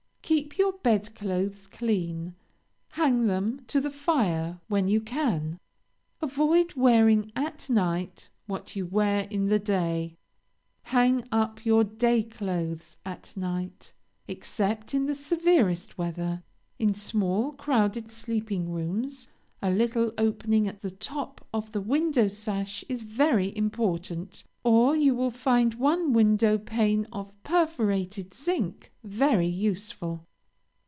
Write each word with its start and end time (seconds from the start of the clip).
Keep 0.23 0.57
your 0.57 0.71
bed 0.71 1.13
clothes 1.13 1.67
clean; 1.67 2.35
hang 2.91 3.27
them 3.27 3.65
to 3.67 3.81
the 3.81 3.91
fire 3.91 4.61
when 4.69 4.87
you 4.87 5.01
can. 5.01 5.59
Avoid 6.21 6.73
wearing 6.75 7.33
at 7.35 7.69
night 7.69 8.29
what 8.45 8.73
you 8.73 8.85
wear 8.85 9.27
in 9.29 9.47
the 9.47 9.59
day. 9.59 10.15
Hang 10.83 11.27
up 11.33 11.65
your 11.65 11.83
day 11.83 12.23
clothes 12.23 12.95
at 13.05 13.35
night. 13.35 13.91
Except 14.25 14.93
in 14.93 15.05
the 15.05 15.15
severest 15.15 15.97
weather, 15.97 16.43
in 16.79 16.93
small, 16.93 17.51
crowded 17.51 18.09
sleeping 18.09 18.71
rooms, 18.71 19.27
a 19.63 19.69
little 19.69 20.11
opening 20.17 20.67
at 20.67 20.79
the 20.81 20.89
top 20.89 21.45
of 21.53 21.71
the 21.71 21.81
window 21.81 22.27
sash 22.27 22.83
is 22.89 23.03
very 23.03 23.55
important; 23.55 24.43
or 24.63 24.95
you 24.95 25.13
will 25.13 25.29
find 25.29 25.75
one 25.75 26.13
window 26.13 26.57
pane 26.57 27.05
of 27.13 27.31
perforated 27.43 28.33
zinc 28.33 28.91
very 29.03 29.47
useful. 29.47 30.19